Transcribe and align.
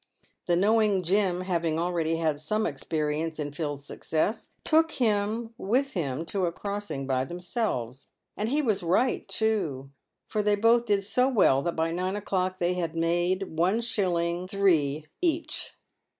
92 0.01 0.01
PAVED 0.01 0.37
WITH 0.37 0.47
GOLD. 0.47 0.47
The 0.47 0.61
knowing 0.95 1.03
Jim 1.03 1.41
having 1.41 1.77
already 1.79 2.15
had 2.17 2.39
some 2.39 2.65
experience 2.65 3.37
in 3.37 3.51
Phil's 3.53 3.85
success, 3.85 4.49
took 4.63 4.93
him 4.93 5.53
with 5.59 5.93
him 5.93 6.25
to 6.25 6.47
a 6.47 6.51
crossing 6.51 7.05
by 7.05 7.23
themselves; 7.23 8.07
and 8.35 8.49
he 8.49 8.63
was 8.63 8.81
right, 8.81 9.27
too, 9.27 9.91
for 10.27 10.41
they 10.41 10.55
both 10.55 10.87
did 10.87 11.03
so 11.03 11.29
well 11.29 11.61
that 11.61 11.75
by 11.75 11.91
nine 11.91 12.15
o'clock 12.15 12.57
they 12.57 12.73
had 12.73 12.95
made 12.95 13.43
Is. 13.43 13.49
3d. 13.49 15.05
each. 15.21 15.75